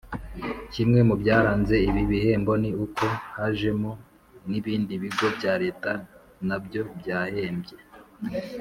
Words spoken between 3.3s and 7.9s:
hajemo n ibindi bigo bya Leta nabyo byahembye